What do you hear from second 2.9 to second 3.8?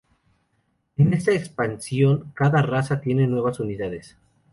tiene nuevas